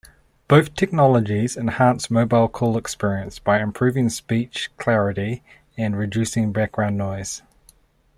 [0.47, 5.43] Both technologies enhance mobile call experience by improving speech clarity
[5.77, 7.43] and reducing background noise.